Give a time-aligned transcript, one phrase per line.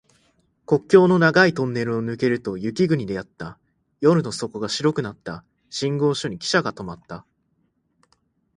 [0.65, 3.59] 国境の長いトンネルを抜けると雪国であった。
[3.99, 5.45] 夜の底が白くなった。
[5.69, 7.23] 信号所にきしゃが止まった。